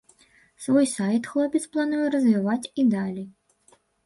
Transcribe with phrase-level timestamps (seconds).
[0.65, 3.29] Свой сайт хлопец плануе развіваць і далей.